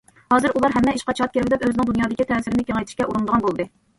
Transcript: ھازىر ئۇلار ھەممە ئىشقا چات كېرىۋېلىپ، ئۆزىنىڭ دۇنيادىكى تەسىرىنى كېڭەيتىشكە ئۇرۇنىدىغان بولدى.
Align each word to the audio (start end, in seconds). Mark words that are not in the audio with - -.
ھازىر 0.33 0.53
ئۇلار 0.59 0.71
ھەممە 0.77 0.93
ئىشقا 0.99 1.15
چات 1.19 1.35
كېرىۋېلىپ، 1.35 1.65
ئۆزىنىڭ 1.67 1.89
دۇنيادىكى 1.91 2.27
تەسىرىنى 2.31 2.65
كېڭەيتىشكە 2.71 3.07
ئۇرۇنىدىغان 3.09 3.45
بولدى. 3.49 3.71